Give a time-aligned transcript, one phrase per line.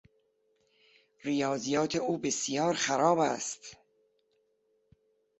[1.23, 3.77] ریاضیات او بسیار خراب است.